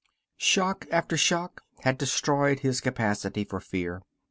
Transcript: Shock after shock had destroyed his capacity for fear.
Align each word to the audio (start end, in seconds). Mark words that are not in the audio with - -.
Shock 0.39 0.87
after 0.89 1.15
shock 1.15 1.61
had 1.81 1.99
destroyed 1.99 2.61
his 2.61 2.81
capacity 2.81 3.43
for 3.43 3.59
fear. 3.59 4.01